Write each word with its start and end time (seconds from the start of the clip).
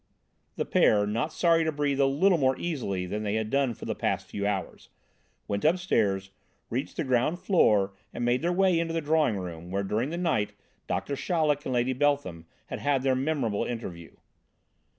The 0.55 0.65
pair, 0.65 1.05
not 1.05 1.31
sorry 1.31 1.63
to 1.63 1.71
breathe 1.71 1.99
a 1.99 2.07
little 2.07 2.39
more 2.39 2.57
easily 2.57 3.05
than 3.05 3.21
they 3.21 3.35
had 3.35 3.51
done 3.51 3.75
for 3.75 3.85
the 3.85 3.93
past 3.93 4.25
few 4.27 4.47
hours, 4.47 4.89
went 5.47 5.63
upstairs, 5.63 6.31
reached 6.71 6.97
the 6.97 7.03
ground 7.03 7.37
floor 7.37 7.93
and 8.11 8.25
made 8.25 8.41
their 8.41 8.51
way 8.51 8.79
into 8.79 8.95
the 8.95 8.99
drawing 9.01 9.37
room, 9.37 9.69
where 9.69 9.83
during 9.83 10.09
the 10.09 10.17
night 10.17 10.53
Doctor 10.87 11.15
Chaleck 11.15 11.63
and 11.67 11.73
Lady 11.75 11.93
Beltham 11.93 12.47
had 12.65 12.79
had 12.79 13.03
their 13.03 13.13
memorable 13.13 13.63
interview. 13.63 14.15